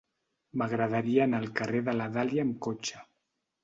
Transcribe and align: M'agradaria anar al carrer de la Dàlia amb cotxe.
M'agradaria 0.61 1.21
anar 1.27 1.43
al 1.43 1.47
carrer 1.61 1.85
de 1.91 1.97
la 2.01 2.11
Dàlia 2.19 2.49
amb 2.51 2.61
cotxe. 2.71 3.09